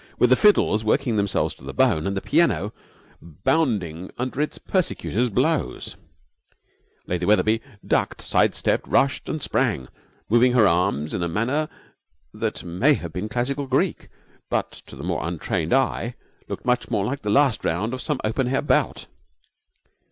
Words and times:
With 0.17 0.31
the 0.31 0.35
fiddles 0.35 0.83
working 0.83 1.15
themselves 1.15 1.53
to 1.53 1.63
the 1.63 1.75
bone 1.75 2.07
and 2.07 2.17
the 2.17 2.23
piano 2.23 2.73
bounding 3.21 4.09
under 4.17 4.41
its 4.41 4.57
persecutor's 4.57 5.29
blows, 5.29 5.95
Lady 7.05 7.23
Wetherby 7.23 7.61
ducked, 7.85 8.19
side 8.19 8.55
stepped, 8.55 8.87
rushed, 8.87 9.29
and 9.29 9.39
sprang, 9.43 9.89
moving 10.27 10.53
her 10.53 10.67
arms 10.67 11.13
in 11.13 11.21
a 11.21 11.27
manner 11.27 11.69
that 12.33 12.63
may 12.63 12.95
have 12.95 13.13
been 13.13 13.29
classical 13.29 13.67
Greek, 13.67 14.09
but 14.49 14.71
to 14.87 14.95
the 14.95 15.03
untrained 15.17 15.71
eye 15.71 16.15
looked 16.47 16.65
much 16.65 16.89
more 16.89 17.05
like 17.05 17.21
the 17.21 17.29
last 17.29 17.63
round 17.63 17.93
of 17.93 18.01
some 18.01 18.19
open 18.23 18.47
air 18.47 18.63
bout. 18.63 19.05